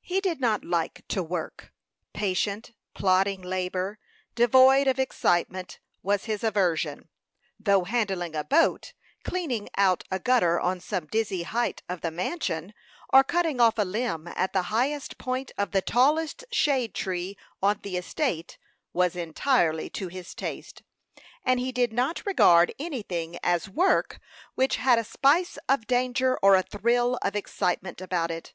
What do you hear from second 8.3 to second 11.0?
a boat, cleaning out a gutter on